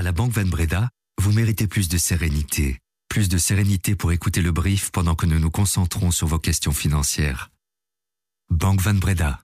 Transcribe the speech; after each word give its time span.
À 0.00 0.02
la 0.02 0.12
Banque 0.12 0.32
Van 0.32 0.46
Breda, 0.46 0.88
vous 1.20 1.30
méritez 1.30 1.66
plus 1.66 1.90
de 1.90 1.98
sérénité. 1.98 2.78
Plus 3.10 3.28
de 3.28 3.36
sérénité 3.36 3.94
pour 3.94 4.12
écouter 4.12 4.40
le 4.40 4.50
brief 4.50 4.90
pendant 4.92 5.14
que 5.14 5.26
nous 5.26 5.38
nous 5.38 5.50
concentrons 5.50 6.10
sur 6.10 6.26
vos 6.26 6.38
questions 6.38 6.72
financières. 6.72 7.50
Banque 8.48 8.80
Van 8.80 8.94
Breda. 8.94 9.40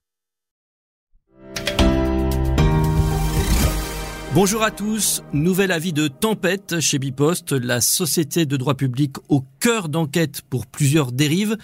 Bonjour 4.33 4.63
à 4.63 4.71
tous. 4.71 5.21
Nouvel 5.31 5.71
avis 5.71 5.93
de 5.93 6.07
tempête 6.07 6.79
chez 6.79 6.97
Bipost, 6.97 7.51
la 7.51 7.79
société 7.79 8.47
de 8.47 8.57
droit 8.57 8.73
public 8.73 9.17
au 9.29 9.45
cœur 9.59 9.89
d'enquête 9.89 10.41
pour 10.49 10.65
plusieurs 10.65 11.11
dérives 11.11 11.55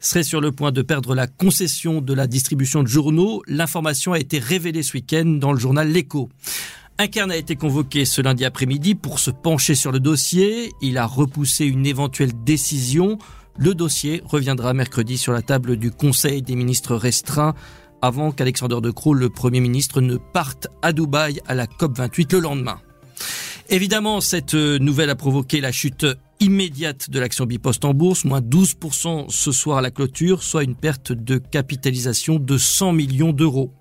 serait 0.00 0.24
sur 0.24 0.40
le 0.40 0.50
point 0.50 0.72
de 0.72 0.82
perdre 0.82 1.14
la 1.14 1.28
concession 1.28 2.00
de 2.00 2.14
la 2.14 2.26
distribution 2.26 2.82
de 2.82 2.88
journaux. 2.88 3.44
L'information 3.46 4.12
a 4.12 4.18
été 4.18 4.40
révélée 4.40 4.82
ce 4.82 4.94
week-end 4.94 5.26
dans 5.26 5.52
le 5.52 5.60
journal 5.60 5.88
L'Echo. 5.88 6.30
Un 7.00 7.06
Kern 7.06 7.30
a 7.30 7.36
été 7.36 7.56
convoqué 7.56 8.04
ce 8.04 8.20
lundi 8.20 8.44
après-midi 8.44 8.94
pour 8.94 9.20
se 9.20 9.30
pencher 9.30 9.74
sur 9.74 9.90
le 9.90 10.00
dossier. 10.00 10.70
Il 10.82 10.98
a 10.98 11.06
repoussé 11.06 11.64
une 11.64 11.86
éventuelle 11.86 12.32
décision. 12.44 13.16
Le 13.56 13.74
dossier 13.74 14.20
reviendra 14.26 14.74
mercredi 14.74 15.16
sur 15.16 15.32
la 15.32 15.40
table 15.40 15.78
du 15.78 15.90
Conseil 15.90 16.42
des 16.42 16.54
ministres 16.56 16.96
restreints 16.96 17.54
avant 18.02 18.32
qu'Alexander 18.32 18.82
De 18.82 18.90
Croo, 18.90 19.14
le 19.14 19.30
Premier 19.30 19.60
ministre, 19.60 20.02
ne 20.02 20.18
parte 20.18 20.68
à 20.82 20.92
Dubaï 20.92 21.40
à 21.46 21.54
la 21.54 21.64
COP28 21.64 22.34
le 22.34 22.40
lendemain. 22.40 22.82
Évidemment, 23.70 24.20
cette 24.20 24.52
nouvelle 24.52 25.08
a 25.08 25.16
provoqué 25.16 25.62
la 25.62 25.72
chute 25.72 26.04
immédiate 26.38 27.08
de 27.08 27.18
l'action 27.18 27.46
Bipost 27.46 27.82
en 27.86 27.94
bourse, 27.94 28.26
moins 28.26 28.42
12% 28.42 29.30
ce 29.30 29.52
soir 29.52 29.78
à 29.78 29.80
la 29.80 29.90
clôture, 29.90 30.42
soit 30.42 30.64
une 30.64 30.76
perte 30.76 31.12
de 31.12 31.38
capitalisation 31.38 32.38
de 32.38 32.58
100 32.58 32.92
millions 32.92 33.32
d'euros. 33.32 33.72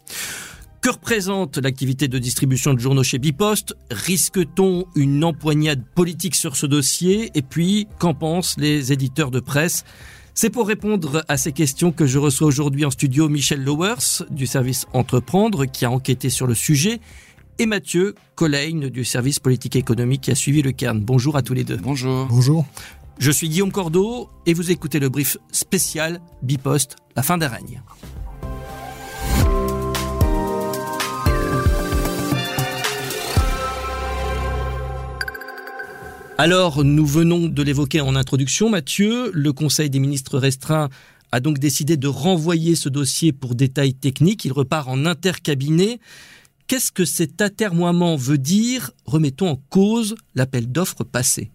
Que 0.82 0.92
représente 0.92 1.58
l'activité 1.58 2.08
de 2.08 2.18
distribution 2.20 2.74
de 2.74 2.80
journaux 2.80 3.04
chez 3.04 3.20
Bipost? 3.20 3.76
Risque-t-on 3.92 4.86
une 4.96 5.26
empoignade 5.26 5.84
politique 5.94 6.36
sur 6.36 6.55
ce 6.55 6.66
dossier? 6.66 7.32
Et 7.36 7.42
puis, 7.42 7.88
qu'en 8.00 8.14
pensent 8.14 8.55
les 8.58 8.94
éditeurs 8.94 9.30
de 9.30 9.41
presse? 9.41 9.84
C'est 10.34 10.49
pour 10.49 10.68
répondre 10.68 11.26
à 11.27 11.36
ces 11.36 11.52
questions 11.52 11.91
que 11.91 12.05
je 12.05 12.18
reçois 12.18 12.48
aujourd'hui 12.48 12.86
en 12.86 12.91
studio 12.91 13.27
Michel 13.27 13.62
Lowers 13.62 14.24
du 14.30 14.48
service 14.48 14.86
Entreprendre 14.94 15.66
qui 15.66 15.84
a 15.84 15.91
enquêté 15.91 16.30
sur 16.30 16.48
le 16.48 16.54
sujet 16.54 17.02
et 17.58 17.66
Mathieu 17.66 18.16
Colleigne 18.36 18.90
du 18.90 19.04
service 19.04 19.40
politique 19.40 19.76
et 19.76 19.80
économique 19.80 20.21
qui 20.21 20.32
a 20.32 20.36
suivi 20.36 20.62
le 20.62 20.71
Cairn. 20.71 21.02
Bonjour 21.02 21.36
à 21.36 21.41
tous 21.41 21.54
les 21.54 21.66
deux. 21.66 21.76
Bonjour. 21.76 22.26
Bonjour. 22.27 22.66
Je 23.18 23.32
suis 23.32 23.49
Guillaume 23.49 23.74
Cordeau 23.74 24.30
et 24.46 24.54
vous 24.54 24.71
écoutez 24.71 24.99
le 24.99 25.10
brief 25.10 25.36
spécial 25.52 26.21
Bipost, 26.41 26.96
la 27.18 27.21
fin 27.21 27.38
d'un 27.38 27.49
règne. 27.49 27.82
Alors, 36.40 36.85
nous 36.85 37.05
venons 37.05 37.49
de 37.49 37.62
l'évoquer 37.62 37.99
en 37.99 38.15
introduction, 38.15 38.70
Mathieu. 38.70 39.29
Le 39.34 39.51
Conseil 39.51 39.90
des 39.90 39.99
ministres 39.99 40.40
restreints 40.40 40.87
a 41.34 41.41
donc 41.41 41.59
décidé 41.59 41.98
de 41.98 42.07
renvoyer 42.07 42.76
ce 42.76 42.87
dossier 42.87 43.34
pour 43.34 43.55
détails 43.55 43.93
techniques. 43.93 44.46
Il 44.46 44.54
repart 44.54 44.87
en 44.87 45.05
intercabinet. 45.05 45.99
Qu'est-ce 46.68 46.93
que 46.93 47.04
cet 47.04 47.41
atermoiement 47.41 48.15
veut 48.15 48.37
dire? 48.37 48.91
Remettons 49.04 49.49
en 49.49 49.62
cause 49.68 50.15
l'appel 50.34 50.71
d'offres 50.71 51.04
passé. 51.04 51.51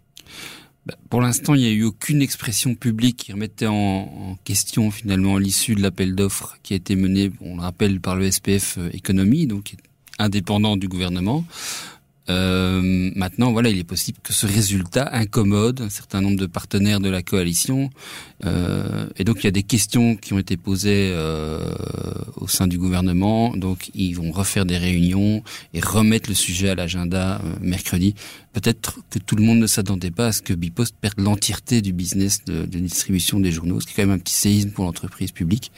Bah, 0.84 0.96
pour 1.08 1.22
l'instant, 1.22 1.54
il 1.54 1.62
n'y 1.62 1.69
a 1.69 1.72
eu 1.72 1.84
aucune 1.84 2.20
expression 2.20 2.74
publique 2.74 3.16
qui 3.16 3.32
remettait 3.32 3.66
en, 3.66 4.36
question 4.44 4.91
finalement 4.91 5.38
l'issue 5.38 5.74
de 5.74 5.80
l'appel 5.80 6.14
d'offres 6.14 6.58
qui 6.62 6.74
a 6.74 6.76
été 6.76 6.94
mené, 6.94 7.32
on 7.41 7.56
le 7.56 7.62
rappelle, 7.62 8.02
par 8.02 8.16
le 8.16 8.30
SPF 8.30 8.76
euh, 8.76 8.91
Économie, 8.92 9.46
donc 9.46 9.76
indépendant 10.19 10.76
du 10.76 10.88
gouvernement. 10.88 11.42
Euh, 12.30 13.11
maintenant, 13.14 13.53
voilà, 13.53 13.69
il 13.69 13.78
est 13.78 13.84
possible 13.84 14.19
que 14.22 14.33
ce 14.33 14.47
résultat 14.47 15.11
incommode 15.12 15.83
un 15.83 15.91
certain 15.91 16.20
nombre 16.20 16.39
de 16.39 16.47
partenaires 16.47 17.00
de 17.00 17.11
la 17.11 17.22
coalition, 17.22 17.91
euh, 18.44 19.06
et 19.16 19.25
donc 19.25 19.39
il 19.41 19.44
y 19.44 19.48
a 19.48 19.53
des 19.53 19.62
questions 19.62 20.16
qui 20.16 20.33
ont 20.33 20.39
été 20.39 20.56
posées 20.56 21.10
euh, 21.12 21.60
au 22.37 22.48
sein 22.48 22.66
du 22.66 22.78
gouvernement. 22.78 23.56
Donc, 23.56 23.91
ils 23.94 24.15
vont 24.15 24.31
refaire 24.31 24.65
des 24.65 24.78
réunions 24.78 25.43
et 25.72 25.81
remettre 25.81 26.28
le 26.28 26.34
sujet 26.34 26.71
à 26.71 26.75
l'agenda 26.75 27.41
euh, 27.44 27.54
mercredi. 27.60 28.15
Peut-être 28.53 29.00
que 29.10 29.19
tout 29.19 29.37
le 29.37 29.43
monde 29.43 29.59
ne 29.59 29.66
s'attendait 29.66 30.10
pas 30.10 30.28
à 30.28 30.32
ce 30.32 30.43
que 30.43 30.54
Bipost 30.54 30.94
perde 31.00 31.19
l'entièreté 31.19 31.82
du 31.82 31.93
business 31.93 32.44
de, 32.44 32.65
de 32.65 32.78
distribution 32.78 33.41
des 33.41 33.53
journaux, 33.53 33.81
ce 33.81 33.87
qui 33.87 33.93
est 33.93 33.97
quand 33.97 34.09
même 34.09 34.16
un 34.16 34.19
petit 34.19 34.34
séisme 34.34 34.71
pour 34.71 34.84
l'entreprise 34.84 35.32
publique. 35.32 35.72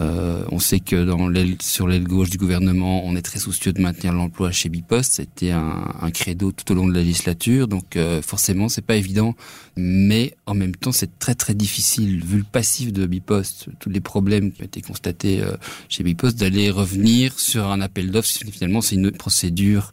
Euh, 0.00 0.44
on 0.50 0.58
sait 0.58 0.80
que 0.80 1.04
dans 1.04 1.30
sur 1.60 1.88
l'aile 1.88 2.04
gauche 2.04 2.30
du 2.30 2.36
gouvernement, 2.36 3.04
on 3.04 3.16
est 3.16 3.22
très 3.22 3.38
soucieux 3.38 3.72
de 3.72 3.80
maintenir 3.80 4.12
l'emploi 4.12 4.52
chez 4.52 4.68
Bipost. 4.68 5.14
C'était 5.14 5.52
un, 5.52 5.94
un, 6.00 6.10
credo 6.10 6.52
tout 6.52 6.70
au 6.72 6.74
long 6.74 6.86
de 6.86 6.92
la 6.92 7.00
législature, 7.00 7.66
donc 7.66 7.96
euh, 7.96 8.20
forcément 8.20 8.68
c'est 8.68 8.84
pas 8.84 8.96
évident, 8.96 9.34
mais 9.76 10.34
en 10.46 10.54
même 10.54 10.76
temps 10.76 10.92
c'est 10.92 11.18
très 11.18 11.34
très 11.34 11.54
difficile 11.54 12.22
vu 12.24 12.38
le 12.38 12.44
passif 12.44 12.92
de 12.92 13.06
Bipost, 13.06 13.68
tous 13.80 13.88
les 13.88 14.00
problèmes 14.00 14.52
qui 14.52 14.62
ont 14.62 14.66
été 14.66 14.82
constatés 14.82 15.40
euh, 15.42 15.56
chez 15.88 16.02
Bipost, 16.04 16.38
d'aller 16.38 16.70
revenir 16.70 17.38
sur 17.38 17.70
un 17.70 17.80
appel 17.80 18.10
d'offres. 18.10 18.28
Finalement, 18.28 18.80
c'est 18.80 18.96
une 18.96 19.12
procédure. 19.12 19.92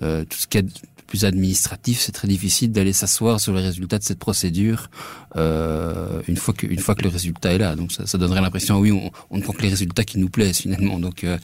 Euh, 0.00 0.24
tout 0.24 0.38
ce 0.38 0.46
qui 0.46 0.56
est 0.56 0.66
plus 1.12 1.26
administratif, 1.26 2.00
c'est 2.00 2.12
très 2.12 2.26
difficile 2.26 2.72
d'aller 2.72 2.94
s'asseoir 2.94 3.38
sur 3.38 3.52
les 3.52 3.60
résultats 3.60 3.98
de 3.98 4.02
cette 4.02 4.18
procédure 4.18 4.88
euh, 5.36 6.22
une 6.26 6.38
fois 6.38 6.54
que 6.54 6.66
une 6.66 6.78
fois 6.78 6.94
que 6.94 7.02
le 7.02 7.10
résultat 7.10 7.52
est 7.52 7.58
là. 7.58 7.76
Donc 7.76 7.92
ça, 7.92 8.06
ça 8.06 8.16
donnerait 8.16 8.40
l'impression, 8.40 8.78
oui, 8.78 8.92
on, 8.92 9.36
ne 9.36 9.42
prend 9.42 9.52
que 9.52 9.60
les 9.60 9.68
résultats 9.68 10.04
qui 10.04 10.18
nous 10.18 10.30
plaisent 10.30 10.56
finalement. 10.56 10.98
Donc 10.98 11.24
euh, 11.24 11.36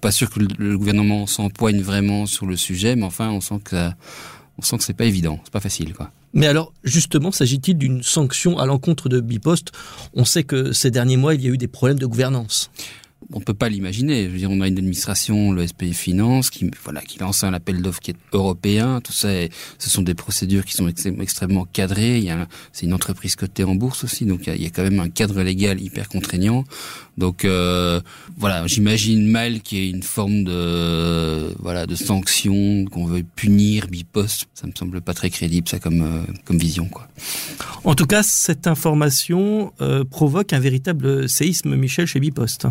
pas 0.00 0.10
sûr 0.10 0.30
que 0.30 0.40
le, 0.40 0.48
le 0.56 0.78
gouvernement 0.78 1.26
s'empoigne 1.26 1.82
vraiment 1.82 2.24
sur 2.24 2.46
le 2.46 2.56
sujet, 2.56 2.96
mais 2.96 3.04
enfin 3.04 3.28
on 3.28 3.42
sent 3.42 3.60
que 3.62 3.90
on 4.56 4.62
sent 4.62 4.78
que 4.78 4.84
c'est 4.84 4.94
pas 4.94 5.04
évident, 5.04 5.38
c'est 5.44 5.52
pas 5.52 5.60
facile 5.60 5.92
quoi. 5.92 6.10
Mais 6.32 6.46
alors, 6.46 6.72
justement, 6.82 7.30
s'agit-il 7.30 7.76
d'une 7.76 8.02
sanction 8.02 8.58
à 8.58 8.64
l'encontre 8.64 9.10
de 9.10 9.20
Bipost? 9.20 9.72
On 10.14 10.24
sait 10.24 10.44
que 10.44 10.72
ces 10.72 10.90
derniers 10.90 11.18
mois, 11.18 11.34
il 11.34 11.42
y 11.42 11.48
a 11.48 11.50
eu 11.50 11.58
des 11.58 11.68
problèmes 11.68 11.98
de 11.98 12.06
gouvernance 12.06 12.70
on 13.32 13.40
peut 13.40 13.54
pas 13.54 13.68
l'imaginer. 13.68 14.24
Je 14.24 14.30
veux 14.30 14.38
dire, 14.38 14.50
on 14.50 14.60
a 14.60 14.68
une 14.68 14.78
administration, 14.78 15.52
le 15.52 15.66
SPI 15.66 15.94
Finance, 15.94 16.50
qui 16.50 16.70
voilà, 16.82 17.00
qui 17.00 17.18
lance 17.18 17.44
un 17.44 17.52
appel 17.52 17.82
d'offres 17.82 18.00
qui 18.00 18.10
est 18.10 18.16
européen. 18.32 19.00
Tout 19.02 19.12
ça, 19.12 19.28
ce 19.78 19.90
sont 19.90 20.02
des 20.02 20.14
procédures 20.14 20.64
qui 20.64 20.74
sont 20.74 20.88
extrêmement 20.88 21.64
cadrées. 21.64 22.18
Il 22.18 22.24
y 22.24 22.30
a, 22.30 22.48
c'est 22.72 22.86
une 22.86 22.94
entreprise 22.94 23.36
cotée 23.36 23.64
en 23.64 23.74
bourse 23.74 24.04
aussi, 24.04 24.26
donc 24.26 24.46
il 24.46 24.62
y, 24.62 24.66
a, 24.66 24.70
quand 24.70 24.82
même 24.82 25.00
un 25.00 25.08
cadre 25.08 25.42
légal 25.42 25.80
hyper 25.80 26.08
contraignant. 26.08 26.64
Donc 27.18 27.44
euh, 27.44 28.00
voilà, 28.36 28.66
j'imagine 28.66 29.28
mal 29.28 29.60
qu'il 29.60 29.78
y 29.78 29.86
ait 29.86 29.90
une 29.90 30.02
forme 30.02 30.44
de 30.44 31.54
voilà 31.58 31.86
de 31.86 31.94
sanction 31.94 32.86
qu'on 32.86 33.04
veut 33.04 33.24
punir 33.36 33.88
Bipost. 33.88 34.48
Ça 34.54 34.66
me 34.66 34.72
semble 34.76 35.00
pas 35.00 35.14
très 35.14 35.30
crédible 35.30 35.68
ça 35.68 35.78
comme 35.78 36.02
euh, 36.02 36.32
comme 36.44 36.58
vision 36.58 36.86
quoi. 36.86 37.08
En 37.84 37.94
tout 37.94 38.06
cas, 38.06 38.22
cette 38.22 38.66
information 38.66 39.72
euh, 39.80 40.04
provoque 40.04 40.52
un 40.52 40.60
véritable 40.60 41.28
séisme, 41.28 41.76
Michel, 41.76 42.06
chez 42.06 42.20
Bipost. 42.20 42.66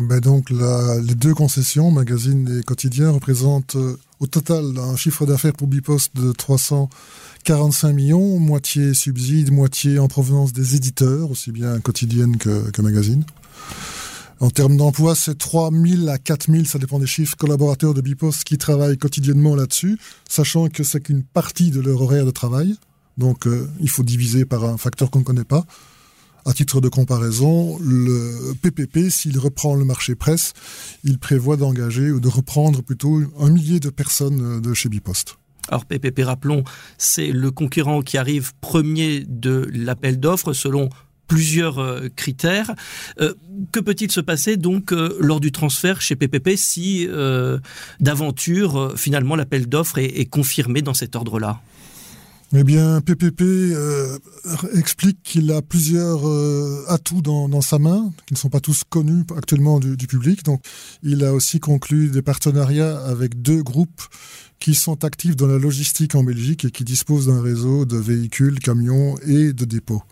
Ben 0.00 0.18
donc 0.18 0.48
les 0.48 1.14
deux 1.14 1.34
concessions, 1.34 1.90
magazine 1.90 2.58
et 2.58 2.62
quotidien, 2.62 3.10
représentent 3.10 3.76
euh, 3.76 3.98
au 4.18 4.26
total 4.26 4.78
un 4.78 4.96
chiffre 4.96 5.26
d'affaires 5.26 5.52
pour 5.52 5.66
Bipost 5.66 6.16
de 6.16 6.32
345 6.32 7.92
millions, 7.92 8.38
moitié 8.38 8.94
subside, 8.94 9.52
moitié 9.52 9.98
en 9.98 10.08
provenance 10.08 10.54
des 10.54 10.74
éditeurs, 10.74 11.30
aussi 11.30 11.52
bien 11.52 11.80
quotidienne 11.80 12.38
que, 12.38 12.70
que 12.70 12.80
magazine. 12.80 13.24
En 14.40 14.48
termes 14.48 14.78
d'emploi, 14.78 15.14
c'est 15.14 15.36
3 15.36 15.70
000 15.70 16.08
à 16.08 16.16
4 16.16 16.50
000, 16.50 16.64
ça 16.64 16.78
dépend 16.78 16.98
des 16.98 17.06
chiffres, 17.06 17.36
collaborateurs 17.36 17.92
de 17.92 18.00
Bipost 18.00 18.44
qui 18.44 18.56
travaillent 18.56 18.96
quotidiennement 18.96 19.54
là-dessus, 19.54 19.98
sachant 20.26 20.68
que 20.68 20.82
c'est 20.82 21.00
qu'une 21.00 21.24
partie 21.24 21.70
de 21.70 21.80
leur 21.80 22.00
horaire 22.00 22.24
de 22.24 22.30
travail. 22.30 22.76
Donc 23.18 23.46
euh, 23.46 23.68
il 23.80 23.90
faut 23.90 24.02
diviser 24.02 24.46
par 24.46 24.64
un 24.64 24.78
facteur 24.78 25.10
qu'on 25.10 25.18
ne 25.18 25.24
connaît 25.24 25.44
pas. 25.44 25.66
À 26.50 26.52
titre 26.52 26.80
de 26.80 26.88
comparaison, 26.88 27.78
le 27.78 28.54
PPP, 28.60 29.08
s'il 29.08 29.38
reprend 29.38 29.76
le 29.76 29.84
marché 29.84 30.16
presse, 30.16 30.52
il 31.04 31.20
prévoit 31.20 31.56
d'engager 31.56 32.10
ou 32.10 32.18
de 32.18 32.26
reprendre 32.26 32.82
plutôt 32.82 33.20
un 33.38 33.50
millier 33.50 33.78
de 33.78 33.88
personnes 33.88 34.60
de 34.60 34.74
chez 34.74 34.88
Bipost. 34.88 35.36
Alors 35.68 35.84
PPP, 35.84 36.24
rappelons, 36.24 36.64
c'est 36.98 37.28
le 37.28 37.52
concurrent 37.52 38.02
qui 38.02 38.18
arrive 38.18 38.50
premier 38.60 39.24
de 39.28 39.70
l'appel 39.72 40.18
d'offres 40.18 40.52
selon 40.52 40.88
plusieurs 41.28 41.78
euh, 41.78 42.08
critères. 42.16 42.74
Euh, 43.20 43.32
que 43.70 43.78
peut-il 43.78 44.10
se 44.10 44.20
passer 44.20 44.56
donc 44.56 44.92
euh, 44.92 45.16
lors 45.20 45.38
du 45.38 45.52
transfert 45.52 46.02
chez 46.02 46.16
PPP 46.16 46.56
si 46.56 47.06
euh, 47.08 47.60
d'aventure 48.00 48.76
euh, 48.76 48.96
finalement 48.96 49.36
l'appel 49.36 49.68
d'offres 49.68 49.98
est 49.98 50.28
confirmé 50.28 50.82
dans 50.82 50.94
cet 50.94 51.14
ordre-là? 51.14 51.60
Eh 52.52 52.64
bien, 52.64 53.00
PPP 53.00 53.42
euh, 53.42 54.18
explique 54.74 55.22
qu'il 55.22 55.52
a 55.52 55.62
plusieurs 55.62 56.28
euh, 56.28 56.84
atouts 56.88 57.22
dans, 57.22 57.60
sa 57.60 57.78
main, 57.78 58.12
qui 58.26 58.34
ne 58.34 58.38
sont 58.38 58.48
pas 58.48 58.58
tous 58.58 58.82
connus 58.88 59.22
actuellement 59.36 59.78
du, 59.78 59.96
public. 60.08 60.42
Donc, 60.42 60.60
il 61.04 61.24
a 61.24 61.32
aussi 61.32 61.60
conclu 61.60 62.08
des 62.08 62.22
partenariats 62.22 62.98
avec 63.06 63.40
deux 63.40 63.62
groupes 63.62 64.02
qui 64.58 64.74
sont 64.74 65.04
actifs 65.04 65.36
dans 65.36 65.46
la 65.46 65.58
logistique 65.58 66.16
en 66.16 66.24
Belgique 66.24 66.64
et 66.64 66.72
qui 66.72 66.82
disposent 66.82 67.28
d'un 67.28 67.40
réseau 67.40 67.84
de 67.84 67.96
véhicules, 67.96 68.58
camions 68.58 69.16
et 69.18 69.52
de 69.52 69.64
dépôts. 69.64 70.02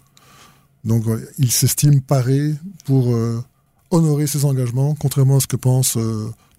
Donc, 0.85 1.07
il 1.39 1.51
s'estime 1.51 2.01
paré 2.01 2.55
pour 2.85 3.13
euh, 3.13 3.43
honorer 3.91 4.29
ses 4.29 4.45
engagements, 4.45 4.95
contrairement 4.95 5.39
à 5.39 5.41
ce 5.41 5.49
que 5.49 5.57
pensent 5.57 5.99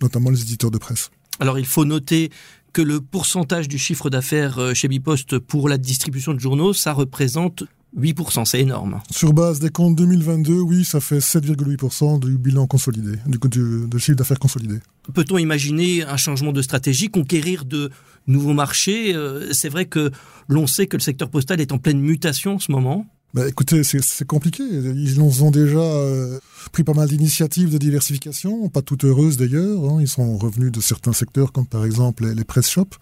notamment 0.01 0.29
les 0.29 0.41
éditeurs 0.41 0.71
de 0.71 0.77
presse. 0.77 1.09
Alors 1.39 1.57
il 1.57 1.65
faut 1.65 1.85
noter 1.85 2.31
que 2.73 2.81
le 2.81 3.01
pourcentage 3.01 3.67
du 3.67 3.77
chiffre 3.77 4.09
d'affaires 4.09 4.59
euh, 4.59 4.73
chez 4.73 4.87
Bipost 4.87 5.39
pour 5.39 5.69
la 5.69 5.77
distribution 5.77 6.33
de 6.33 6.39
journaux, 6.39 6.73
ça 6.73 6.93
représente 6.93 7.63
8%, 7.97 8.45
c'est 8.45 8.59
énorme. 8.61 9.01
Sur 9.09 9.33
base 9.33 9.59
des 9.59 9.69
comptes 9.69 9.95
2022, 9.95 10.59
oui, 10.59 10.85
ça 10.85 10.99
fait 10.99 11.17
7,8% 11.17 12.19
du 12.19 12.37
bilan 12.37 12.67
consolidé, 12.67 13.13
du, 13.25 13.39
du, 13.49 13.87
du 13.87 13.99
chiffre 13.99 14.17
d'affaires 14.17 14.39
consolidé. 14.39 14.79
Peut-on 15.13 15.37
imaginer 15.39 16.03
un 16.03 16.17
changement 16.17 16.51
de 16.51 16.61
stratégie, 16.61 17.09
conquérir 17.09 17.65
de 17.65 17.89
nouveaux 18.27 18.53
marchés? 18.53 19.15
Euh, 19.15 19.51
C'est 19.53 19.69
vrai 19.69 19.85
que 19.85 20.11
l'on 20.47 20.67
sait 20.67 20.85
que 20.85 20.97
le 20.97 21.01
secteur 21.01 21.29
postal 21.29 21.61
est 21.61 21.71
en 21.71 21.79
pleine 21.79 21.99
mutation 21.99 22.55
en 22.55 22.59
ce 22.59 22.71
moment. 22.71 23.07
Bah, 23.33 23.47
écoutez, 23.47 23.83
c'est 23.83 24.25
compliqué. 24.25 24.63
Ils 24.63 25.21
ont 25.21 25.51
déjà 25.51 25.77
euh, 25.77 26.39
pris 26.71 26.83
pas 26.83 26.93
mal 26.93 27.07
d'initiatives 27.07 27.71
de 27.71 27.77
diversification, 27.77 28.69
pas 28.69 28.81
toutes 28.81 29.05
heureuses 29.05 29.37
d'ailleurs. 29.37 29.83
Hein. 29.85 29.97
Ils 30.01 30.07
sont 30.07 30.37
revenus 30.37 30.71
de 30.71 30.81
certains 30.81 31.13
secteurs, 31.13 31.51
comme 31.51 31.67
par 31.67 31.85
exemple 31.85 32.27
les, 32.27 32.43
press 32.43 32.67
shops. 32.67 32.97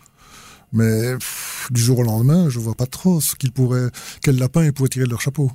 Mais 0.73 1.13
du 1.71 1.79
jour 1.79 1.99
au 1.99 2.03
lendemain, 2.03 2.49
je 2.49 2.59
vois 2.59 2.75
pas 2.75 2.87
trop 2.87 3.21
ce 3.21 3.35
qu'ils 3.35 3.53
pourraient, 3.53 3.89
quel 4.21 4.37
lapin 4.37 4.65
ils 4.65 4.73
pourraient 4.73 4.89
tirer 4.89 5.05
de 5.05 5.11
leur 5.11 5.21
chapeau. 5.21 5.49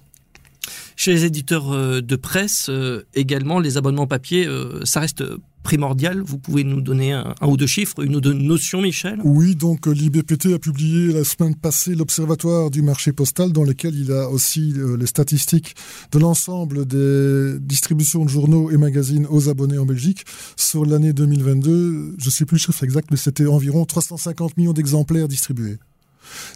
Chez 0.96 1.12
les 1.12 1.26
éditeurs 1.26 1.70
euh, 1.72 2.00
de 2.00 2.16
presse, 2.16 2.70
euh, 2.70 3.04
également, 3.12 3.60
les 3.60 3.76
abonnements 3.76 4.06
papier, 4.06 4.48
ça 4.84 5.00
reste 5.00 5.22
primordial. 5.62 6.20
Vous 6.20 6.38
pouvez 6.38 6.64
nous 6.64 6.80
donner 6.80 7.12
un, 7.12 7.34
ou 7.42 7.56
deux 7.56 7.66
chiffres, 7.66 8.04
une 8.04 8.16
ou 8.16 8.20
deux 8.20 8.32
notions, 8.32 8.82
Michel? 8.82 9.20
Oui, 9.24 9.54
donc 9.54 9.86
l'IBPT 9.86 10.54
a 10.54 10.58
publié 10.58 11.12
la 11.12 11.24
semaine 11.24 11.54
passée 11.54 11.94
l'Observatoire 11.94 12.70
du 12.70 12.82
marché 12.82 13.12
postal, 13.12 13.52
dans 13.52 13.64
lequel 13.64 13.94
il 13.94 14.12
a 14.12 14.28
aussi 14.28 14.74
les 14.98 15.06
statistiques 15.06 15.74
de 16.12 16.18
l'ensemble 16.18 16.86
des 16.86 17.58
distributions 17.60 18.24
de 18.24 18.30
journaux 18.30 18.70
et 18.70 18.76
magazines 18.76 19.26
aux 19.30 19.48
abonnés 19.48 19.78
en 19.78 19.86
Belgique. 19.86 20.24
Sur 20.56 20.84
l'année 20.84 21.12
2022, 21.12 22.16
je 22.18 22.26
ne 22.26 22.30
sais 22.30 22.44
plus 22.44 22.56
le 22.56 22.60
chiffre 22.60 22.84
exact, 22.84 23.08
mais 23.10 23.16
c'était 23.16 23.46
environ 23.46 23.84
350 23.84 24.56
millions 24.56 24.72
d'exemplaires 24.72 25.28
distribués. 25.28 25.78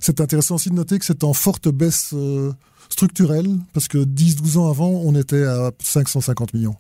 C'est 0.01 0.21
intéressant 0.21 0.57
aussi 0.57 0.71
de 0.71 0.75
noter 0.75 0.99
que 0.99 1.05
c'est 1.05 1.25
en 1.25 1.33
forte 1.33 1.69
baisse 1.69 2.11
euh, 2.15 2.53
structurelle, 2.89 3.59
parce 3.73 3.89
que 3.89 3.99
10-12 3.99 4.59
ans 4.59 4.69
avant, 4.69 4.89
on 4.89 5.15
était 5.15 5.45
à 5.45 5.73
550 5.83 6.55
millions. 6.55 6.77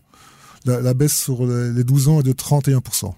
La, 0.67 0.81
la, 0.81 0.95
baisse 0.95 1.17
sur 1.17 1.47
les 1.47 1.85
12 1.85 2.09
ans 2.09 2.21
est 2.21 2.25
de 2.25 2.33
31%. 2.33 3.13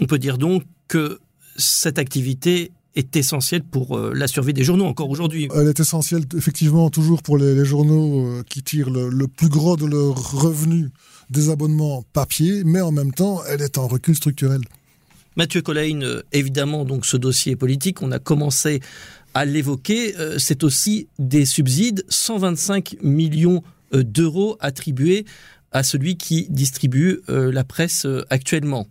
On 0.00 0.06
peut 0.06 0.18
dire 0.18 0.38
donc 0.38 0.62
que 0.88 1.18
cette 1.56 1.98
activité 1.98 2.70
est 2.96 3.14
essentielle 3.14 3.62
pour 3.62 3.96
euh, 3.96 4.12
la 4.14 4.26
survie 4.26 4.54
des 4.54 4.64
journaux 4.64 4.86
encore 4.86 5.10
aujourd'hui. 5.10 5.48
Elle 5.54 5.68
est 5.68 5.78
essentielle 5.78 6.24
effectivement 6.34 6.90
toujours 6.90 7.22
pour 7.22 7.38
les, 7.38 7.54
les 7.54 7.64
journaux 7.64 8.26
euh, 8.26 8.42
qui 8.48 8.62
tirent 8.62 8.90
le, 8.90 9.10
le, 9.10 9.28
plus 9.28 9.48
gros 9.48 9.76
de 9.76 9.84
leurs 9.84 10.32
revenus 10.32 10.90
des 11.30 11.50
abonnements 11.50 12.04
papier, 12.12 12.62
mais 12.64 12.80
en 12.80 12.92
même 12.92 13.12
temps, 13.12 13.42
elle 13.48 13.60
est 13.60 13.78
en 13.78 13.86
recul 13.86 14.16
structurel. 14.16 14.60
Mathieu 15.36 15.60
Colline, 15.60 16.02
euh, 16.02 16.22
évidemment, 16.32 16.84
donc 16.84 17.04
ce 17.04 17.18
dossier 17.18 17.54
politique, 17.54 18.00
on 18.00 18.10
a 18.12 18.18
commencé 18.18 18.80
à 19.34 19.44
l'évoquer, 19.44 20.14
c'est 20.38 20.64
aussi 20.64 21.08
des 21.18 21.44
subsides, 21.44 22.06
125 22.08 22.96
millions 23.02 23.62
d'euros 23.92 24.56
attribués 24.60 25.26
à 25.76 25.82
celui 25.82 26.16
qui 26.16 26.46
distribue 26.50 27.20
la 27.28 27.64
presse 27.64 28.06
actuellement. 28.30 28.86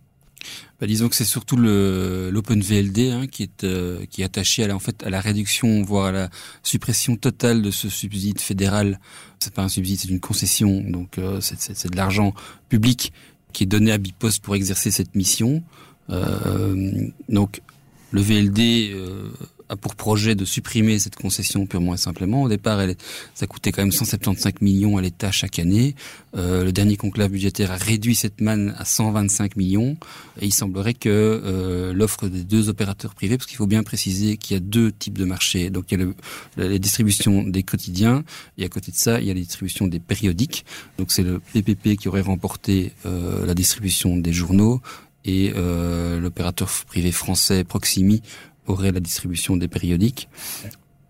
Bah, 0.80 0.86
disons 0.86 1.08
que 1.08 1.16
c'est 1.16 1.24
surtout 1.24 1.56
l'Open 1.56 2.60
VLD 2.60 3.10
hein, 3.10 3.26
qui 3.26 3.44
est 3.44 3.64
euh, 3.64 4.04
attaché 4.22 4.64
à 4.64 4.68
la, 5.08 5.20
réduction 5.20 5.82
voire 5.82 6.06
à 6.06 6.12
la 6.12 6.30
suppression 6.62 7.16
totale 7.16 7.62
de 7.62 7.70
ce 7.70 7.88
subside 7.88 8.40
fédéral. 8.40 9.00
C'est 9.38 9.54
pas 9.54 9.62
un 9.62 9.68
subside, 9.68 10.00
c'est 10.00 10.08
une 10.08 10.20
concession, 10.20 10.82
donc 10.82 11.18
euh, 11.18 11.40
c'est 11.40 11.90
de 11.90 11.96
l'argent 11.96 12.34
public 12.68 13.12
qui 13.52 13.62
est 13.62 13.66
donné 13.66 13.90
à 13.90 13.98
Bipost 13.98 14.42
pour 14.42 14.54
exercer 14.54 14.90
cette 14.90 15.14
mission. 15.14 15.62
Euh, 16.10 17.08
donc 17.30 17.62
le 18.10 18.20
VLD 18.20 18.90
euh, 18.92 19.30
a 19.68 19.76
pour 19.76 19.94
projet 19.94 20.34
de 20.34 20.44
supprimer 20.44 20.98
cette 20.98 21.16
concession 21.16 21.66
purement 21.66 21.94
et 21.94 21.98
simplement. 21.98 22.42
Au 22.42 22.48
départ, 22.48 22.80
elle, 22.80 22.96
ça 23.34 23.46
coûtait 23.46 23.72
quand 23.72 23.82
même 23.82 23.92
175 23.92 24.54
millions 24.60 24.96
à 24.96 25.02
l'État 25.02 25.30
chaque 25.30 25.58
année. 25.58 25.94
Euh, 26.36 26.64
le 26.64 26.72
dernier 26.72 26.96
conclave 26.96 27.30
budgétaire 27.30 27.72
a 27.72 27.76
réduit 27.76 28.14
cette 28.14 28.40
manne 28.40 28.74
à 28.78 28.84
125 28.84 29.56
millions. 29.56 29.96
Et 30.40 30.46
il 30.46 30.52
semblerait 30.52 30.94
que 30.94 31.08
euh, 31.08 31.92
l'offre 31.92 32.28
des 32.28 32.44
deux 32.44 32.68
opérateurs 32.68 33.14
privés, 33.14 33.38
parce 33.38 33.46
qu'il 33.46 33.56
faut 33.56 33.66
bien 33.66 33.82
préciser 33.82 34.36
qu'il 34.36 34.54
y 34.54 34.56
a 34.58 34.60
deux 34.60 34.92
types 34.92 35.18
de 35.18 35.24
marchés. 35.24 35.70
Donc 35.70 35.90
il 35.90 35.98
y 35.98 36.02
a 36.02 36.04
le, 36.04 36.14
la 36.56 36.78
distribution 36.78 37.42
des 37.42 37.62
quotidiens 37.62 38.24
et 38.58 38.64
à 38.64 38.68
côté 38.68 38.92
de 38.92 38.96
ça, 38.96 39.20
il 39.20 39.26
y 39.26 39.30
a 39.30 39.34
la 39.34 39.40
distribution 39.40 39.86
des 39.86 40.00
périodiques. 40.00 40.64
Donc 40.98 41.10
c'est 41.10 41.22
le 41.22 41.40
PPP 41.40 41.96
qui 41.96 42.08
aurait 42.08 42.20
remporté 42.20 42.92
euh, 43.04 43.46
la 43.46 43.54
distribution 43.54 44.16
des 44.16 44.32
journaux 44.32 44.80
et 45.24 45.52
euh, 45.56 46.20
l'opérateur 46.20 46.68
privé 46.86 47.12
français 47.12 47.64
Proximi 47.64 48.22
aurait 48.66 48.92
la 48.92 49.00
distribution 49.00 49.56
des 49.56 49.68
périodiques. 49.68 50.28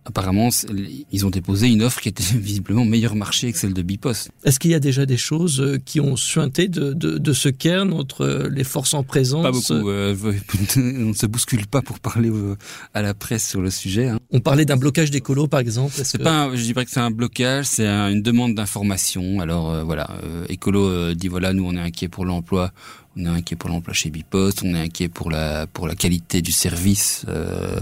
Apparemment, 0.07 0.47
ils 1.11 1.25
ont 1.25 1.29
déposé 1.29 1.67
une 1.67 1.83
offre 1.83 1.99
qui 1.99 2.07
était 2.07 2.23
visiblement 2.37 2.85
meilleur 2.85 3.13
marché 3.13 3.51
que 3.51 3.59
celle 3.59 3.73
de 3.73 3.81
Bipost. 3.81 4.31
Est-ce 4.45 4.57
qu'il 4.57 4.71
y 4.71 4.73
a 4.73 4.79
déjà 4.79 5.05
des 5.05 5.17
choses 5.17 5.59
euh, 5.59 5.79
qui 5.83 5.99
ont 5.99 6.15
suinté 6.15 6.69
de, 6.69 6.93
de, 6.93 7.17
de 7.17 7.33
ce 7.33 7.49
cairn 7.49 7.91
entre 7.91 8.47
les 8.49 8.63
forces 8.63 8.93
en 8.93 9.03
présence 9.03 9.43
Pas 9.43 9.51
beaucoup. 9.51 9.89
Euh, 9.89 10.15
on 10.77 10.79
ne 10.79 11.13
se 11.13 11.25
bouscule 11.25 11.67
pas 11.67 11.81
pour 11.81 11.99
parler 11.99 12.29
euh, 12.29 12.55
à 12.93 13.01
la 13.01 13.13
presse 13.13 13.45
sur 13.45 13.61
le 13.61 13.69
sujet. 13.69 14.07
Hein. 14.07 14.19
On 14.29 14.41
parlait 14.41 14.65
d'un 14.65 14.75
blocage 14.75 15.09
d'écolo, 15.09 15.47
par 15.47 15.61
exemple. 15.61 15.93
C'est 15.95 16.17
que... 16.17 16.23
pas, 16.23 16.43
un, 16.43 16.55
je 16.55 16.61
dirais 16.61 16.83
que 16.83 16.91
c'est 16.91 16.99
un 16.99 17.11
blocage, 17.11 17.65
c'est 17.65 17.87
un, 17.87 18.09
une 18.09 18.21
demande 18.21 18.55
d'information. 18.55 19.39
Alors 19.39 19.71
euh, 19.71 19.83
voilà, 19.83 20.19
euh, 20.23 20.45
écolo 20.49 20.85
euh, 20.85 21.15
dit 21.15 21.29
voilà, 21.29 21.53
nous 21.53 21.65
on 21.65 21.75
est 21.75 21.81
inquiet 21.81 22.09
pour 22.09 22.25
l'emploi 22.25 22.71
on 23.17 23.25
est 23.25 23.29
inquiet 23.29 23.55
pour 23.55 23.69
l'emploi 23.69 23.93
chez 23.93 24.09
Bipost, 24.09 24.63
on 24.63 24.73
est 24.75 24.81
inquiet 24.81 25.09
pour 25.09 25.31
la 25.31 25.67
pour 25.67 25.87
la 25.87 25.95
qualité 25.95 26.41
du 26.41 26.51
service, 26.51 27.25
euh, 27.27 27.79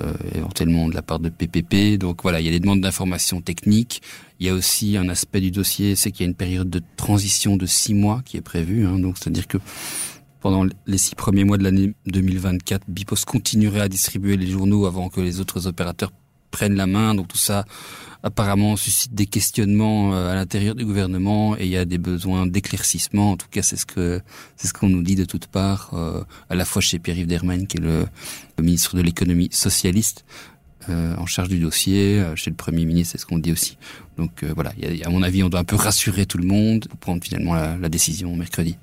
euh, 0.00 0.12
éventuellement 0.34 0.88
de 0.88 0.94
la 0.94 1.02
part 1.02 1.18
de 1.18 1.28
PPP. 1.28 1.98
Donc 1.98 2.22
voilà, 2.22 2.40
il 2.40 2.46
y 2.46 2.48
a 2.48 2.52
des 2.52 2.60
demandes 2.60 2.80
d'informations 2.80 3.40
techniques. 3.40 4.02
Il 4.38 4.46
y 4.46 4.50
a 4.50 4.54
aussi 4.54 4.96
un 4.96 5.08
aspect 5.08 5.40
du 5.40 5.50
dossier, 5.50 5.96
c'est 5.96 6.10
qu'il 6.10 6.24
y 6.24 6.26
a 6.26 6.30
une 6.30 6.36
période 6.36 6.70
de 6.70 6.82
transition 6.96 7.56
de 7.56 7.66
six 7.66 7.94
mois 7.94 8.22
qui 8.24 8.36
est 8.36 8.42
prévue. 8.42 8.86
Hein, 8.86 8.98
donc 8.98 9.16
c'est-à-dire 9.18 9.46
que 9.46 9.58
pendant 10.40 10.64
les 10.86 10.98
six 10.98 11.14
premiers 11.14 11.44
mois 11.44 11.58
de 11.58 11.64
l'année 11.64 11.92
2024, 12.06 12.84
Bipost 12.88 13.26
continuerait 13.26 13.80
à 13.80 13.88
distribuer 13.88 14.36
les 14.36 14.46
journaux 14.46 14.86
avant 14.86 15.08
que 15.08 15.20
les 15.20 15.40
autres 15.40 15.66
opérateurs 15.66 16.12
prennent 16.50 16.76
la 16.76 16.86
main. 16.86 17.14
Donc 17.14 17.28
tout 17.28 17.38
ça 17.38 17.64
apparemment 18.22 18.76
suscite 18.76 19.14
des 19.14 19.26
questionnements 19.26 20.14
euh, 20.14 20.30
à 20.30 20.34
l'intérieur 20.34 20.74
du 20.74 20.84
gouvernement 20.84 21.56
et 21.56 21.64
il 21.64 21.70
y 21.70 21.76
a 21.76 21.84
des 21.84 21.98
besoins 21.98 22.46
d'éclaircissement. 22.46 23.32
En 23.32 23.36
tout 23.36 23.46
cas, 23.50 23.62
c'est 23.62 23.76
ce 23.76 23.86
que 23.86 24.20
c'est 24.56 24.68
ce 24.68 24.72
qu'on 24.72 24.88
nous 24.88 25.02
dit 25.02 25.16
de 25.16 25.24
toutes 25.24 25.46
parts, 25.46 25.90
euh, 25.94 26.22
à 26.48 26.54
la 26.54 26.64
fois 26.64 26.82
chez 26.82 26.98
Pierre-Yves 26.98 27.26
Dermain, 27.26 27.64
qui 27.64 27.78
est 27.78 27.80
le, 27.80 28.06
ministre 28.60 28.94
de 28.94 29.00
l'économie 29.00 29.48
socialiste, 29.52 30.24
euh, 30.90 31.16
en 31.16 31.24
charge 31.24 31.48
du 31.48 31.58
dossier, 31.58 32.22
chez 32.34 32.50
le 32.50 32.56
Premier 32.56 32.84
ministre, 32.84 33.12
c'est 33.12 33.18
ce 33.18 33.26
qu'on 33.26 33.38
dit 33.38 33.52
aussi. 33.52 33.78
Donc 34.18 34.44
voilà, 34.44 34.72
à 35.04 35.08
mon 35.08 35.22
avis, 35.22 35.42
on 35.42 35.48
doit 35.48 35.60
un 35.60 35.64
peu 35.64 35.76
rassurer 35.76 36.26
tout 36.26 36.36
le 36.36 36.46
monde 36.46 36.86
pour 36.88 36.98
prendre 36.98 37.24
finalement 37.24 37.54
la, 37.54 37.78
la 37.78 37.88
décision 37.88 38.36
mercredi. 38.36 38.76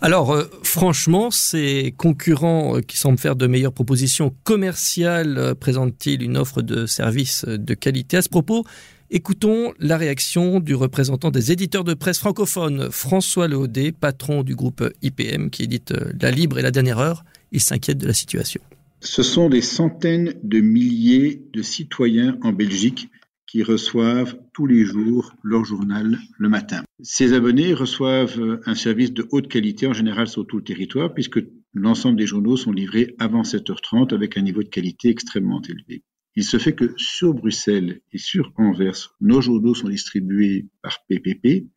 Alors, 0.00 0.32
euh, 0.32 0.44
franchement, 0.62 1.30
ces 1.30 1.94
concurrents 1.96 2.76
euh, 2.76 2.80
qui 2.80 2.96
semblent 2.96 3.18
faire 3.18 3.36
de 3.36 3.46
meilleures 3.46 3.72
propositions 3.72 4.34
commerciales 4.44 5.38
euh, 5.38 5.54
présentent-ils 5.54 6.22
une 6.22 6.36
offre 6.36 6.62
de 6.62 6.86
services 6.86 7.44
de 7.46 7.74
qualité? 7.74 8.18
À 8.18 8.22
ce 8.22 8.28
propos, 8.28 8.64
écoutons 9.10 9.72
la 9.78 9.96
réaction 9.96 10.60
du 10.60 10.74
représentant 10.74 11.30
des 11.30 11.52
éditeurs 11.52 11.84
de 11.84 11.94
presse 11.94 12.18
francophones, 12.18 12.90
François 12.90 13.48
Leaudet, 13.48 13.92
patron 13.92 14.42
du 14.42 14.54
groupe 14.54 14.88
IPM 15.02 15.50
qui 15.50 15.62
édite 15.62 15.94
La 16.20 16.30
Libre 16.30 16.58
et 16.58 16.62
la 16.62 16.70
Dernière 16.70 16.98
Heure. 16.98 17.24
Il 17.52 17.60
s'inquiète 17.60 17.98
de 17.98 18.06
la 18.06 18.14
situation. 18.14 18.60
Ce 19.00 19.22
sont 19.22 19.48
des 19.48 19.60
centaines 19.60 20.34
de 20.42 20.60
milliers 20.60 21.42
de 21.52 21.62
citoyens 21.62 22.38
en 22.42 22.52
Belgique 22.52 23.08
qui 23.46 23.62
reçoivent 23.62 24.38
tous 24.52 24.66
les 24.66 24.84
jours 24.84 25.34
leur 25.42 25.64
journal 25.64 26.18
le 26.38 26.48
matin. 26.48 26.82
Ces 27.02 27.32
abonnés 27.32 27.74
reçoivent 27.74 28.60
un 28.66 28.74
service 28.74 29.12
de 29.12 29.26
haute 29.30 29.48
qualité 29.48 29.86
en 29.86 29.92
général 29.92 30.28
sur 30.28 30.46
tout 30.46 30.56
le 30.56 30.64
territoire 30.64 31.12
puisque 31.12 31.40
l'ensemble 31.72 32.18
des 32.18 32.26
journaux 32.26 32.56
sont 32.56 32.72
livrés 32.72 33.14
avant 33.18 33.42
7h30 33.42 34.14
avec 34.14 34.36
un 34.36 34.42
niveau 34.42 34.62
de 34.62 34.68
qualité 34.68 35.08
extrêmement 35.08 35.60
élevé. 35.62 36.02
Il 36.36 36.44
se 36.44 36.58
fait 36.58 36.74
que 36.74 36.94
sur 36.96 37.32
Bruxelles 37.32 38.00
et 38.12 38.18
sur 38.18 38.52
Anvers, 38.56 39.14
nos 39.20 39.40
journaux 39.40 39.74
sont 39.74 39.88
distribués 39.88 40.68
par 40.82 40.98
PPP 41.08 41.68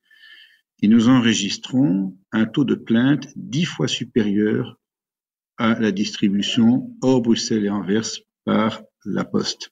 et 0.81 0.87
nous 0.87 1.09
enregistrons 1.09 2.17
un 2.31 2.45
taux 2.45 2.65
de 2.65 2.75
plainte 2.75 3.27
dix 3.35 3.65
fois 3.65 3.87
supérieur 3.87 4.79
à 5.57 5.79
la 5.79 5.91
distribution 5.91 6.95
hors 7.01 7.21
Bruxelles 7.21 7.65
et 7.65 7.69
Anvers 7.69 8.07
par 8.45 8.81
la 9.05 9.25
Poste. 9.25 9.71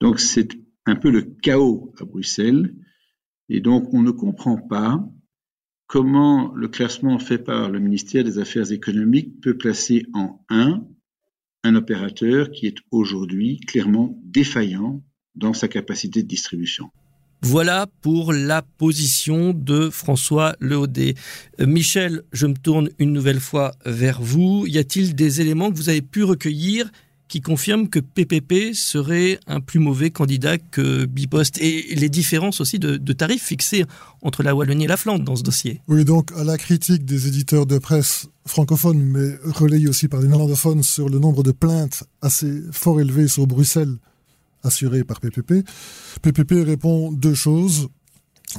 Donc 0.00 0.20
c'est 0.20 0.48
un 0.88 0.96
peu 0.96 1.10
le 1.10 1.22
chaos 1.22 1.92
à 2.00 2.04
Bruxelles 2.04 2.74
et 3.48 3.60
donc 3.60 3.92
on 3.92 4.02
ne 4.02 4.10
comprend 4.10 4.56
pas 4.56 5.06
comment 5.86 6.52
le 6.54 6.68
classement 6.68 7.18
fait 7.18 7.38
par 7.38 7.70
le 7.70 7.78
ministère 7.78 8.24
des 8.24 8.38
Affaires 8.38 8.72
économiques 8.72 9.40
peut 9.40 9.56
placer 9.56 10.06
en 10.14 10.44
1 10.48 10.82
un 11.64 11.74
opérateur 11.74 12.50
qui 12.50 12.66
est 12.66 12.76
aujourd'hui 12.90 13.60
clairement 13.60 14.18
défaillant 14.24 15.02
dans 15.34 15.52
sa 15.52 15.68
capacité 15.68 16.22
de 16.22 16.28
distribution. 16.28 16.90
Voilà 17.42 17.86
pour 18.00 18.32
la 18.32 18.62
position 18.62 19.52
de 19.52 19.90
François 19.90 20.56
Leaudet. 20.58 21.14
Euh, 21.60 21.66
Michel, 21.66 22.22
je 22.32 22.46
me 22.46 22.54
tourne 22.54 22.88
une 22.98 23.12
nouvelle 23.12 23.40
fois 23.40 23.74
vers 23.84 24.20
vous. 24.20 24.66
Y 24.66 24.78
a-t-il 24.78 25.14
des 25.14 25.40
éléments 25.40 25.70
que 25.70 25.76
vous 25.76 25.88
avez 25.88 26.02
pu 26.02 26.24
recueillir 26.24 26.90
qui 27.28 27.40
confirment 27.40 27.88
que 27.88 28.00
PPP 28.00 28.74
serait 28.74 29.38
un 29.46 29.60
plus 29.60 29.78
mauvais 29.78 30.10
candidat 30.10 30.58
que 30.58 31.04
Bipost 31.04 31.58
et 31.58 31.94
les 31.94 32.08
différences 32.08 32.60
aussi 32.60 32.78
de, 32.78 33.12
tarifs 33.12 33.44
fixés 33.44 33.84
entre 34.22 34.42
la 34.42 34.54
Wallonie 34.54 34.84
et 34.84 34.88
la 34.88 34.96
Flandre 34.96 35.24
dans 35.24 35.36
ce 35.36 35.42
dossier. 35.42 35.82
Oui, 35.88 36.04
donc 36.04 36.32
à 36.36 36.44
la 36.44 36.56
critique 36.56 37.04
des 37.04 37.28
éditeurs 37.28 37.66
de 37.66 37.78
presse 37.78 38.28
francophones, 38.46 39.02
mais 39.02 39.36
relayés 39.44 39.88
aussi 39.88 40.08
par 40.08 40.20
les 40.20 40.28
néerlandophones 40.28 40.82
sur 40.82 41.08
le 41.08 41.18
nombre 41.18 41.42
de 41.42 41.52
plaintes 41.52 42.04
assez 42.22 42.62
fort 42.72 43.00
élevées 43.00 43.28
sur 43.28 43.46
Bruxelles 43.46 43.98
assuré 44.62 45.04
par 45.04 45.20
PPP. 45.20 45.64
PPP 46.22 46.64
répond 46.64 47.12
deux 47.12 47.34
choses. 47.34 47.88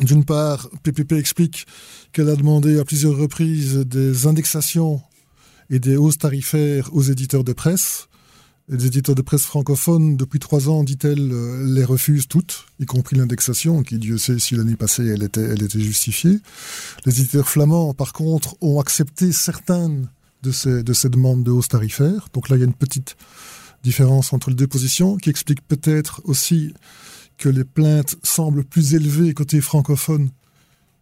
D'une 0.02 0.24
part, 0.24 0.70
PPP 0.84 1.14
explique 1.14 1.66
qu'elle 2.12 2.30
a 2.30 2.36
demandé 2.36 2.80
à 2.80 2.86
plusieurs 2.86 3.18
reprises 3.18 3.78
des 3.78 4.28
indexations 4.28 5.02
et 5.70 5.80
des 5.80 5.98
hausses 5.98 6.18
tarifaires 6.18 6.90
aux 6.94 7.02
éditeurs 7.02 7.44
de 7.44 7.54
presse. 7.54 8.09
Les 8.70 8.86
éditeurs 8.86 9.16
de 9.16 9.24
presse 9.24 9.46
francophones, 9.46 10.16
depuis 10.16 10.38
trois 10.38 10.70
ans, 10.70 10.84
dit-elle, 10.84 11.28
les 11.74 11.84
refusent 11.84 12.28
toutes, 12.28 12.68
y 12.80 12.86
compris 12.86 13.16
l'indexation, 13.16 13.82
qui, 13.82 13.98
Dieu 13.98 14.20
sait 14.20 14.38
si 14.38 14.56
l'année 14.56 14.76
passée, 14.76 15.08
elle 15.08 15.24
était, 15.24 15.42
elle 15.42 15.64
était 15.64 15.80
justifiée. 15.80 16.40
Les 17.06 17.20
éditeurs 17.20 17.50
flamands, 17.50 17.96
par 17.96 18.14
contre, 18.14 18.56
ont 18.62 18.80
accepté 18.80 19.32
certaines 19.32 20.08
de 20.44 20.52
ces, 20.52 20.84
de 20.84 20.94
ces 20.94 21.10
demandes 21.10 21.44
de 21.44 21.50
hausse 21.50 21.70
tarifaire. 21.70 22.30
Donc 22.32 22.50
là, 22.50 22.58
il 22.58 22.60
y 22.60 22.62
a 22.62 22.66
une 22.66 22.74
petite 22.74 23.18
différence 23.84 24.34
entre 24.34 24.52
les 24.52 24.56
deux 24.56 24.68
positions, 24.68 25.18
qui 25.18 25.32
explique 25.32 25.62
peut-être 25.68 26.22
aussi 26.26 26.76
que 27.40 27.50
les 27.50 27.64
plaintes 27.64 28.18
semblent 28.22 28.64
plus 28.64 28.94
élevées 28.94 29.34
côté 29.34 29.62
francophone 29.62 30.30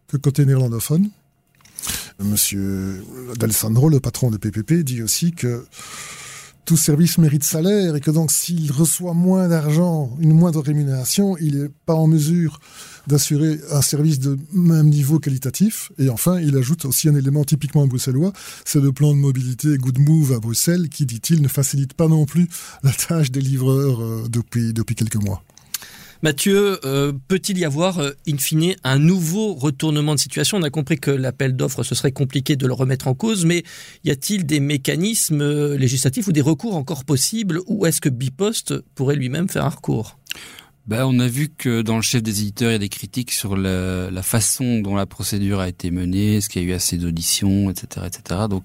que 0.06 0.16
côté 0.16 0.46
néerlandophone. 0.46 1.10
Monsieur 2.18 3.04
D'Alessandro, 3.36 3.90
le 3.90 4.00
patron 4.00 4.30
de 4.30 4.38
PPP, 4.38 4.84
dit 4.84 5.02
aussi 5.02 5.32
que 5.32 5.66
tout 6.68 6.76
service 6.76 7.16
mérite 7.16 7.44
salaire 7.44 7.96
et 7.96 8.00
que 8.02 8.10
donc 8.10 8.30
s'il 8.30 8.70
reçoit 8.70 9.14
moins 9.14 9.48
d'argent, 9.48 10.14
une 10.20 10.34
moindre 10.34 10.60
rémunération, 10.60 11.34
il 11.38 11.62
n'est 11.62 11.70
pas 11.86 11.94
en 11.94 12.06
mesure 12.06 12.60
d'assurer 13.06 13.58
un 13.72 13.80
service 13.80 14.18
de 14.18 14.36
même 14.52 14.90
niveau 14.90 15.18
qualitatif. 15.18 15.90
Et 15.98 16.10
enfin, 16.10 16.38
il 16.40 16.54
ajoute 16.58 16.84
aussi 16.84 17.08
un 17.08 17.14
élément 17.14 17.42
typiquement 17.42 17.86
bruxellois, 17.86 18.34
c'est 18.66 18.82
le 18.82 18.92
plan 18.92 19.14
de 19.14 19.18
mobilité 19.18 19.78
Good 19.78 19.98
Move 19.98 20.34
à 20.34 20.40
Bruxelles 20.40 20.90
qui, 20.90 21.06
dit-il, 21.06 21.40
ne 21.40 21.48
facilite 21.48 21.94
pas 21.94 22.06
non 22.06 22.26
plus 22.26 22.48
la 22.82 22.92
tâche 22.92 23.30
des 23.30 23.40
livreurs 23.40 24.02
euh, 24.02 24.26
depuis, 24.28 24.74
depuis 24.74 24.94
quelques 24.94 25.16
mois. 25.16 25.42
Mathieu, 26.22 26.80
euh, 26.84 27.12
peut-il 27.28 27.58
y 27.58 27.64
avoir, 27.64 28.00
euh, 28.00 28.10
in 28.26 28.38
fine, 28.38 28.74
un 28.82 28.98
nouveau 28.98 29.54
retournement 29.54 30.16
de 30.16 30.20
situation? 30.20 30.58
On 30.58 30.62
a 30.64 30.70
compris 30.70 30.98
que 30.98 31.12
l'appel 31.12 31.54
d'offres, 31.54 31.84
ce 31.84 31.94
serait 31.94 32.10
compliqué 32.10 32.56
de 32.56 32.66
le 32.66 32.72
remettre 32.72 33.06
en 33.06 33.14
cause, 33.14 33.44
mais 33.44 33.62
y 34.02 34.10
a-t-il 34.10 34.44
des 34.44 34.58
mécanismes 34.58 35.42
euh, 35.42 35.76
législatifs 35.76 36.26
ou 36.26 36.32
des 36.32 36.40
recours 36.40 36.74
encore 36.74 37.04
possibles? 37.04 37.60
Ou 37.68 37.86
est-ce 37.86 38.00
que 38.00 38.08
Bipost 38.08 38.74
pourrait 38.96 39.14
lui-même 39.14 39.48
faire 39.48 39.64
un 39.64 39.68
recours? 39.68 40.18
Ben, 40.88 41.04
on 41.04 41.20
a 41.20 41.28
vu 41.28 41.50
que 41.56 41.82
dans 41.82 41.96
le 41.96 42.02
chef 42.02 42.22
des 42.22 42.40
éditeurs, 42.40 42.70
il 42.70 42.72
y 42.72 42.76
a 42.76 42.78
des 42.78 42.88
critiques 42.88 43.30
sur 43.30 43.56
la, 43.56 44.22
façon 44.22 44.80
dont 44.80 44.96
la 44.96 45.06
procédure 45.06 45.60
a 45.60 45.68
été 45.68 45.92
menée, 45.92 46.36
est-ce 46.36 46.48
qu'il 46.48 46.62
y 46.62 46.64
a 46.64 46.68
eu 46.68 46.72
assez 46.72 46.96
d'auditions, 46.96 47.70
etc., 47.70 48.06
etc. 48.06 48.40
Donc, 48.50 48.64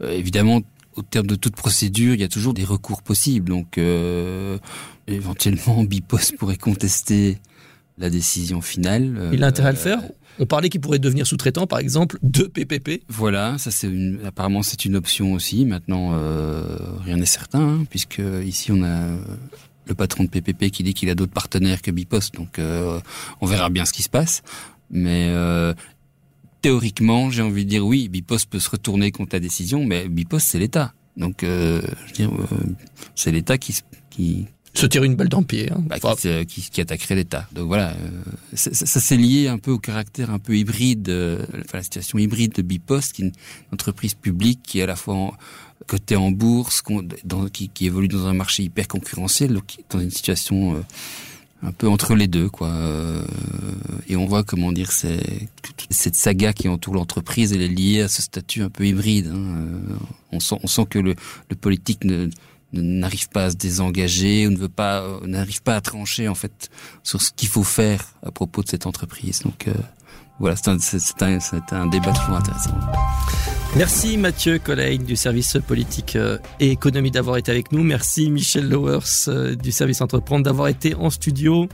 évidemment, 0.00 0.62
au 1.00 1.02
terme 1.02 1.26
de 1.26 1.34
toute 1.34 1.56
procédure, 1.56 2.14
il 2.14 2.20
y 2.20 2.24
a 2.24 2.28
toujours 2.28 2.54
des 2.54 2.64
recours 2.64 3.02
possibles. 3.02 3.48
Donc, 3.48 3.78
euh, 3.78 4.58
éventuellement, 5.06 5.82
Bipos 5.84 6.32
pourrait 6.38 6.56
contester 6.56 7.38
la 7.98 8.10
décision 8.10 8.60
finale. 8.60 9.30
Il 9.32 9.44
a 9.44 9.48
intérêt 9.48 9.68
à 9.68 9.72
le 9.72 9.78
faire 9.78 10.02
on 10.40 10.46
parlait 10.46 10.70
qu'il 10.70 10.80
pourrait 10.80 10.98
devenir 10.98 11.26
sous-traitant, 11.26 11.66
par 11.66 11.80
exemple, 11.80 12.18
de 12.22 12.44
PPP. 12.44 13.02
Voilà, 13.08 13.58
ça 13.58 13.70
c'est 13.70 13.90
apparemment 14.24 14.62
c'est 14.62 14.86
une 14.86 14.96
option 14.96 15.34
aussi. 15.34 15.66
Maintenant, 15.66 16.12
euh, 16.14 16.64
rien 17.04 17.18
n'est 17.18 17.26
certain, 17.26 17.60
hein, 17.60 17.84
puisque 17.88 18.22
ici 18.44 18.72
on 18.72 18.82
a 18.82 19.06
le 19.86 19.94
patron 19.94 20.24
de 20.24 20.30
PPP 20.30 20.70
qui 20.70 20.82
dit 20.82 20.94
qu'il 20.94 21.10
a 21.10 21.14
d'autres 21.14 21.32
partenaires 21.32 21.82
que 21.82 21.90
Bipos, 21.90 22.30
donc 22.34 22.58
euh, 22.58 23.00
on 23.42 23.46
verra 23.46 23.68
bien 23.68 23.84
ce 23.84 23.92
qui 23.92 24.02
se 24.02 24.08
passe. 24.08 24.42
Mais 24.90 25.28
euh, 25.28 25.74
théoriquement, 26.60 27.30
j'ai 27.30 27.42
envie 27.42 27.64
de 27.64 27.70
dire 27.70 27.86
oui, 27.86 28.08
Bipos 28.08 28.46
peut 28.48 28.60
se 28.60 28.70
retourner 28.70 29.12
contre 29.12 29.36
la 29.36 29.40
décision, 29.40 29.84
mais 29.84 30.08
Bipos 30.08 30.38
c'est 30.40 30.58
l'État. 30.58 30.92
Donc, 31.16 31.42
euh, 31.42 31.82
je 32.04 32.06
veux 32.06 32.12
dire, 32.12 32.30
euh, 32.32 32.56
c'est 33.14 33.32
l'État 33.32 33.58
qui, 33.58 33.74
qui 34.10 34.46
se 34.74 34.86
tire 34.86 35.04
une 35.04 35.16
balle 35.16 35.28
dans 35.28 35.40
le 35.40 35.46
pied. 35.46 35.70
Hein. 35.70 35.82
Bah, 35.86 35.98
qui, 36.46 36.62
qui, 36.70 36.80
attaquerait 36.80 37.16
l'État. 37.16 37.48
Donc 37.52 37.66
voilà, 37.66 37.90
euh, 37.90 38.22
ça, 38.54 38.72
ça 38.72 39.00
c'est 39.00 39.16
lié 39.16 39.48
un 39.48 39.58
peu 39.58 39.70
au 39.70 39.78
caractère 39.78 40.30
un 40.30 40.38
peu 40.38 40.56
hybride, 40.56 41.08
euh, 41.08 41.44
enfin 41.64 41.78
la 41.78 41.82
situation 41.82 42.18
hybride 42.18 42.54
de 42.54 42.62
Bipost, 42.62 43.12
qui 43.12 43.22
est 43.22 43.26
une 43.26 43.32
entreprise 43.72 44.14
publique 44.14 44.60
qui 44.62 44.78
est 44.78 44.82
à 44.82 44.86
la 44.86 44.96
fois 44.96 45.14
en, 45.14 45.32
cotée 45.86 46.16
en 46.16 46.30
bourse, 46.30 46.82
dans, 47.24 47.48
qui, 47.48 47.68
qui, 47.68 47.86
évolue 47.86 48.08
dans 48.08 48.26
un 48.26 48.34
marché 48.34 48.62
hyper 48.62 48.86
concurrentiel, 48.86 49.54
donc 49.54 49.76
dans 49.90 50.00
une 50.00 50.10
situation 50.10 50.76
euh, 50.76 50.80
un 51.62 51.72
peu 51.72 51.88
entre 51.88 52.14
les 52.14 52.26
deux, 52.26 52.48
quoi. 52.48 52.68
Euh, 52.68 53.22
et 54.08 54.16
on 54.16 54.26
voit 54.26 54.42
comment 54.42 54.72
dire, 54.72 54.92
c'est 54.92 55.48
cette 55.90 56.14
saga 56.14 56.52
qui 56.52 56.68
entoure 56.68 56.94
l'entreprise, 56.94 57.52
elle 57.52 57.62
est 57.62 57.68
liée 57.68 58.02
à 58.02 58.08
ce 58.08 58.22
statut 58.22 58.62
un 58.62 58.70
peu 58.70 58.86
hybride. 58.86 59.26
Hein. 59.26 59.36
Euh, 59.36 59.96
on 60.32 60.40
sent, 60.40 60.56
on 60.62 60.66
sent 60.66 60.86
que 60.88 60.98
le, 60.98 61.14
le 61.48 61.56
politique 61.56 62.04
ne 62.04 62.30
n'arrive 62.72 63.28
pas 63.28 63.46
à 63.46 63.50
se 63.50 63.56
désengager 63.56 64.46
ou 64.46 64.50
ne 64.50 64.56
veut 64.56 64.68
pas 64.68 65.02
euh, 65.02 65.26
n'arrive 65.26 65.62
pas 65.62 65.76
à 65.76 65.80
trancher 65.80 66.28
en 66.28 66.34
fait 66.34 66.70
sur 67.02 67.20
ce 67.20 67.32
qu'il 67.32 67.48
faut 67.48 67.64
faire 67.64 68.14
à 68.22 68.30
propos 68.30 68.62
de 68.62 68.68
cette 68.68 68.86
entreprise. 68.86 69.40
Donc 69.40 69.68
euh, 69.68 69.74
voilà, 70.40 70.56
c'est 70.56 71.22
un, 71.72 71.86
débat 71.86 72.12
toujours 72.12 72.34
intéressant. 72.34 72.70
Merci 73.76 74.16
Mathieu 74.16 74.58
Collègue 74.58 75.04
du 75.04 75.14
service 75.14 75.58
politique 75.64 76.16
euh, 76.16 76.38
et 76.58 76.70
économie 76.70 77.10
d'avoir 77.10 77.36
été 77.36 77.52
avec 77.52 77.70
nous. 77.72 77.84
Merci 77.84 78.30
Michel 78.30 78.68
Lowers 78.68 79.28
euh, 79.28 79.54
du 79.54 79.70
service 79.70 80.00
entreprendre 80.00 80.44
d'avoir 80.44 80.68
été 80.68 80.94
en 80.94 81.10
studio. 81.10 81.68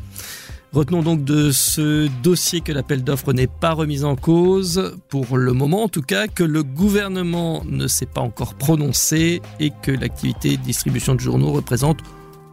Retenons 0.72 1.02
donc 1.02 1.24
de 1.24 1.52
ce 1.52 2.08
dossier 2.24 2.60
que 2.60 2.72
l'appel 2.72 3.04
d'offres 3.04 3.32
n'est 3.32 3.46
pas 3.46 3.70
remis 3.70 4.02
en 4.02 4.16
cause, 4.16 4.94
pour 5.08 5.38
le 5.38 5.52
moment 5.52 5.84
en 5.84 5.88
tout 5.88 6.02
cas, 6.02 6.26
que 6.26 6.42
le 6.42 6.64
gouvernement 6.64 7.62
ne 7.66 7.86
s'est 7.86 8.04
pas 8.04 8.20
encore 8.20 8.54
prononcé 8.54 9.40
et 9.60 9.70
que 9.70 9.92
l'activité 9.92 10.56
de 10.56 10.62
distribution 10.62 11.14
de 11.14 11.20
journaux 11.20 11.52
représente 11.52 12.00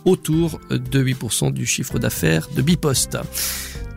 autour 0.05 0.59
de 0.69 1.03
8% 1.03 1.51
du 1.51 1.65
chiffre 1.65 1.97
d'affaires 1.97 2.47
de 2.55 2.61
Bipost. 2.61 3.17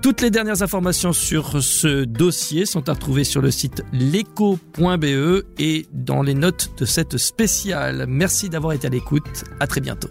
Toutes 0.06 0.20
les 0.20 0.30
dernières 0.30 0.62
informations 0.62 1.12
sur 1.12 1.60
ce 1.60 2.04
dossier 2.04 2.64
sont 2.64 2.88
à 2.88 2.92
retrouver 2.92 3.25
sur 3.25 3.42
le 3.42 3.50
site 3.50 3.82
leco.be 3.92 5.42
et 5.58 5.86
dans 5.92 6.22
les 6.22 6.34
notes 6.34 6.70
de 6.78 6.84
cette 6.84 7.16
spéciale. 7.16 8.06
Merci 8.08 8.48
d'avoir 8.48 8.75
été 8.75 8.86
à 8.86 8.90
l'écoute. 8.90 9.42
À 9.58 9.66
très 9.66 9.80
bientôt. 9.80 10.10